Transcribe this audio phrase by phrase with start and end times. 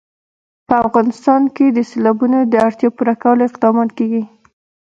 [0.67, 4.23] په افغانستان کې د سیلابونو د اړتیاوو پوره کولو اقدامات کېږي.